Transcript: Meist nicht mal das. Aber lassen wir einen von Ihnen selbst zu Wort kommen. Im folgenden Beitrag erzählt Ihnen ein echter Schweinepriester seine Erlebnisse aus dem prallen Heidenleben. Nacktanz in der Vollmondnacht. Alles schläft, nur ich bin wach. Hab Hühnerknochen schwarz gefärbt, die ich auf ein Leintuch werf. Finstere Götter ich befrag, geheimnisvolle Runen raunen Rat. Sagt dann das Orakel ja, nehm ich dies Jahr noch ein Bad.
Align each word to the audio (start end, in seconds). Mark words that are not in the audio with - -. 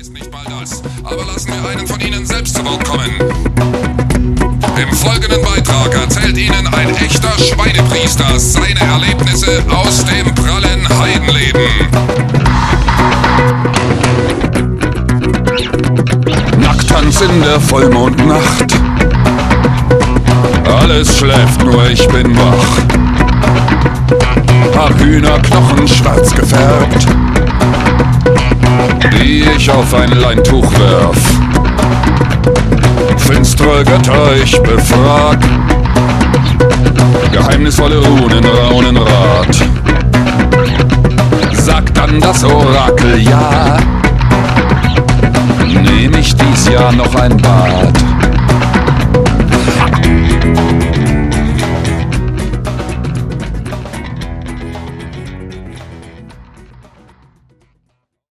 Meist 0.00 0.14
nicht 0.14 0.32
mal 0.32 0.44
das. 0.58 0.82
Aber 1.04 1.26
lassen 1.26 1.52
wir 1.52 1.68
einen 1.68 1.86
von 1.86 2.00
Ihnen 2.00 2.24
selbst 2.24 2.56
zu 2.56 2.64
Wort 2.64 2.82
kommen. 2.86 3.10
Im 4.80 4.96
folgenden 4.96 5.42
Beitrag 5.42 5.94
erzählt 5.94 6.38
Ihnen 6.38 6.66
ein 6.68 6.96
echter 6.96 7.30
Schweinepriester 7.38 8.40
seine 8.40 8.80
Erlebnisse 8.80 9.62
aus 9.68 10.02
dem 10.06 10.34
prallen 10.34 10.88
Heidenleben. 10.98 11.68
Nacktanz 16.58 17.20
in 17.20 17.42
der 17.42 17.60
Vollmondnacht. 17.60 18.72
Alles 20.64 21.18
schläft, 21.18 21.62
nur 21.62 21.90
ich 21.90 22.08
bin 22.08 22.34
wach. 22.38 22.78
Hab 24.78 24.98
Hühnerknochen 24.98 25.86
schwarz 25.86 26.34
gefärbt, 26.34 27.06
die 29.12 29.44
ich 29.56 29.70
auf 29.70 29.94
ein 29.94 30.10
Leintuch 30.12 30.70
werf. 30.78 31.18
Finstere 33.16 33.84
Götter 33.84 34.36
ich 34.42 34.60
befrag, 34.62 35.38
geheimnisvolle 37.32 37.98
Runen 37.98 38.44
raunen 38.44 38.96
Rat. 38.96 39.56
Sagt 41.52 41.96
dann 41.96 42.20
das 42.20 42.44
Orakel 42.44 43.18
ja, 43.20 43.78
nehm 45.66 46.14
ich 46.18 46.34
dies 46.34 46.68
Jahr 46.68 46.92
noch 46.92 47.14
ein 47.14 47.36
Bad. 47.36 47.89